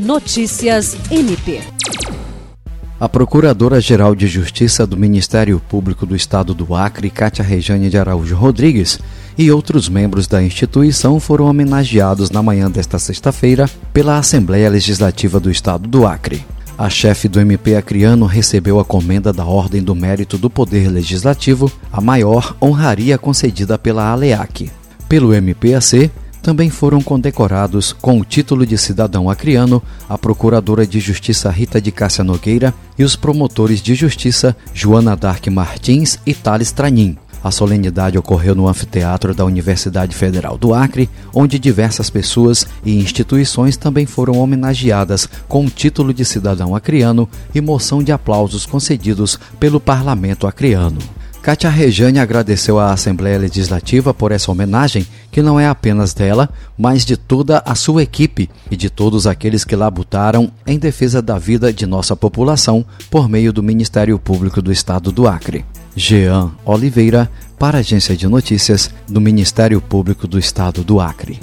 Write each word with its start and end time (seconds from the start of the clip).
Notícias 0.00 0.96
MP. 1.10 1.60
A 2.98 3.06
Procuradora-Geral 3.06 4.14
de 4.14 4.26
Justiça 4.26 4.86
do 4.86 4.96
Ministério 4.96 5.60
Público 5.68 6.06
do 6.06 6.16
Estado 6.16 6.54
do 6.54 6.74
Acre, 6.74 7.10
Cátia 7.10 7.44
Rejane 7.44 7.90
de 7.90 7.98
Araújo 7.98 8.34
Rodrigues, 8.34 8.98
e 9.36 9.52
outros 9.52 9.90
membros 9.90 10.26
da 10.26 10.42
instituição 10.42 11.20
foram 11.20 11.44
homenageados 11.44 12.30
na 12.30 12.42
manhã 12.42 12.70
desta 12.70 12.98
sexta-feira 12.98 13.68
pela 13.92 14.16
Assembleia 14.16 14.70
Legislativa 14.70 15.38
do 15.38 15.50
Estado 15.50 15.86
do 15.86 16.06
Acre. 16.06 16.46
A 16.78 16.88
chefe 16.88 17.28
do 17.28 17.38
MP 17.38 17.76
acreano 17.76 18.24
recebeu 18.24 18.80
a 18.80 18.84
comenda 18.86 19.34
da 19.34 19.44
Ordem 19.44 19.82
do 19.82 19.94
Mérito 19.94 20.38
do 20.38 20.48
Poder 20.48 20.88
Legislativo, 20.88 21.70
a 21.92 22.00
maior 22.00 22.56
honraria 22.58 23.18
concedida 23.18 23.76
pela 23.76 24.10
ALEAC. 24.10 24.70
Pelo 25.06 25.34
MPAC, 25.34 26.10
também 26.42 26.70
foram 26.70 27.00
condecorados 27.00 27.92
com 27.92 28.18
o 28.18 28.24
título 28.24 28.66
de 28.66 28.76
cidadão 28.78 29.28
acriano 29.28 29.82
a 30.08 30.18
Procuradora 30.18 30.86
de 30.86 30.98
Justiça 31.00 31.50
Rita 31.50 31.80
de 31.80 31.92
Cássia 31.92 32.24
Nogueira 32.24 32.74
e 32.98 33.04
os 33.04 33.16
promotores 33.16 33.80
de 33.80 33.94
justiça 33.94 34.56
Joana 34.72 35.16
Dark 35.16 35.46
Martins 35.48 36.18
e 36.26 36.34
Thales 36.34 36.72
Tranin. 36.72 37.16
A 37.42 37.50
solenidade 37.50 38.18
ocorreu 38.18 38.54
no 38.54 38.68
anfiteatro 38.68 39.34
da 39.34 39.46
Universidade 39.46 40.14
Federal 40.14 40.58
do 40.58 40.74
Acre, 40.74 41.08
onde 41.34 41.58
diversas 41.58 42.10
pessoas 42.10 42.66
e 42.84 42.98
instituições 42.98 43.78
também 43.78 44.04
foram 44.04 44.38
homenageadas 44.38 45.26
com 45.48 45.64
o 45.64 45.70
título 45.70 46.12
de 46.12 46.24
cidadão 46.24 46.76
acriano 46.76 47.28
e 47.54 47.60
moção 47.60 48.02
de 48.02 48.12
aplausos 48.12 48.66
concedidos 48.66 49.38
pelo 49.58 49.80
Parlamento 49.80 50.46
acriano. 50.46 50.98
Kátia 51.42 51.70
Rejane 51.70 52.18
agradeceu 52.18 52.78
à 52.78 52.92
Assembleia 52.92 53.38
Legislativa 53.38 54.12
por 54.12 54.30
essa 54.30 54.52
homenagem, 54.52 55.06
que 55.32 55.40
não 55.40 55.58
é 55.58 55.66
apenas 55.66 56.12
dela, 56.12 56.50
mas 56.76 57.02
de 57.02 57.16
toda 57.16 57.62
a 57.64 57.74
sua 57.74 58.02
equipe 58.02 58.50
e 58.70 58.76
de 58.76 58.90
todos 58.90 59.26
aqueles 59.26 59.64
que 59.64 59.74
labutaram 59.74 60.52
em 60.66 60.78
defesa 60.78 61.22
da 61.22 61.38
vida 61.38 61.72
de 61.72 61.86
nossa 61.86 62.14
população 62.14 62.84
por 63.10 63.26
meio 63.26 63.54
do 63.54 63.62
Ministério 63.62 64.18
Público 64.18 64.60
do 64.60 64.70
Estado 64.70 65.10
do 65.10 65.26
Acre. 65.26 65.64
Jean 65.96 66.50
Oliveira, 66.64 67.30
para 67.58 67.78
a 67.78 67.80
Agência 67.80 68.14
de 68.14 68.28
Notícias 68.28 68.90
do 69.08 69.20
Ministério 69.20 69.80
Público 69.80 70.28
do 70.28 70.38
Estado 70.38 70.84
do 70.84 71.00
Acre. 71.00 71.40